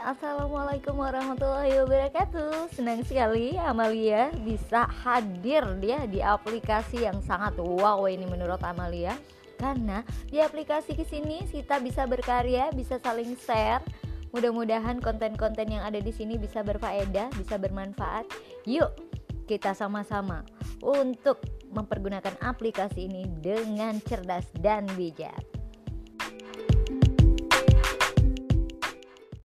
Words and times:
Assalamualaikum 0.00 0.96
warahmatullahi 0.96 1.76
wabarakatuh. 1.84 2.72
Senang 2.72 3.04
sekali 3.04 3.60
Amalia 3.60 4.32
bisa 4.48 4.88
hadir 4.88 5.60
dia 5.76 6.08
di 6.08 6.24
aplikasi 6.24 7.04
yang 7.04 7.20
sangat 7.20 7.60
wow 7.60 8.08
ini 8.08 8.24
menurut 8.24 8.64
Amalia. 8.64 9.12
Karena 9.60 10.00
di 10.32 10.40
aplikasi 10.40 10.96
sini 11.04 11.44
kita 11.44 11.84
bisa 11.84 12.08
berkarya, 12.08 12.72
bisa 12.72 12.96
saling 12.96 13.36
share. 13.44 13.84
Mudah-mudahan 14.32 15.04
konten-konten 15.04 15.68
yang 15.68 15.84
ada 15.84 16.00
di 16.00 16.16
sini 16.16 16.40
bisa 16.40 16.64
berfaedah, 16.64 17.28
bisa 17.36 17.60
bermanfaat. 17.60 18.24
Yuk 18.64 18.96
kita 19.44 19.76
sama-sama 19.76 20.48
untuk 20.80 21.44
mempergunakan 21.76 22.40
aplikasi 22.40 23.04
ini 23.04 23.28
dengan 23.44 24.00
cerdas 24.00 24.48
dan 24.64 24.88
bijak. 24.96 25.49